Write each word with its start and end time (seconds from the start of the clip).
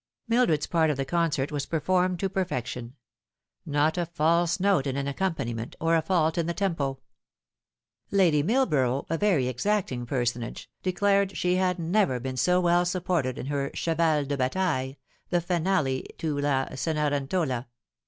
Mildred's 0.27 0.65
part 0.65 0.89
of 0.89 0.97
the 0.97 1.05
concert 1.05 1.51
was 1.51 1.67
performed 1.67 2.19
to 2.21 2.27
perfection 2.27 2.95
not 3.67 3.99
a 3.99 4.07
false 4.07 4.59
note 4.59 4.87
in 4.87 4.97
an 4.97 5.07
accompaniment, 5.07 5.75
or 5.79 5.95
a 5.95 6.01
fault 6.01 6.39
in 6.39 6.47
the 6.47 6.55
tempo. 6.55 6.99
Lady 8.09 8.41
Millborough, 8.41 9.05
a 9.11 9.17
very 9.19 9.47
exacting 9.47 10.07
personage, 10.07 10.67
declared 10.81 11.37
she 11.37 11.57
had 11.57 11.77
never 11.77 12.19
been 12.19 12.35
so 12.35 12.59
well 12.59 12.83
supported 12.83 13.37
in 13.37 13.45
her 13.45 13.69
cheval 13.75 14.25
de 14.25 14.35
bataille, 14.37 14.95
the 15.29 15.39
finale 15.39 16.07
to 16.17 16.35
La 16.35 16.65
Cenerentola. 16.69 17.67